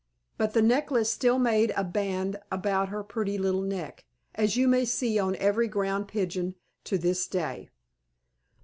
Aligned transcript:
But 0.35 0.53
the 0.55 0.63
necklace 0.63 1.11
still 1.11 1.37
made 1.37 1.71
a 1.77 1.83
band 1.83 2.37
about 2.51 2.89
her 2.89 3.03
pretty 3.03 3.37
little 3.37 3.61
neck, 3.61 4.03
as 4.33 4.57
you 4.57 4.67
may 4.67 4.83
see 4.83 5.19
on 5.19 5.35
every 5.35 5.67
Ground 5.67 6.07
Pigeon 6.07 6.55
to 6.85 6.97
this 6.97 7.27
day. 7.27 7.69